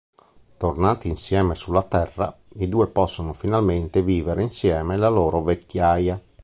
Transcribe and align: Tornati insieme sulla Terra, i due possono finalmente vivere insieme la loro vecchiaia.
Tornati 0.57 1.09
insieme 1.09 1.53
sulla 1.53 1.83
Terra, 1.83 2.35
i 2.55 2.67
due 2.67 2.87
possono 2.87 3.33
finalmente 3.33 4.01
vivere 4.01 4.41
insieme 4.41 4.97
la 4.97 5.09
loro 5.09 5.43
vecchiaia. 5.43 6.19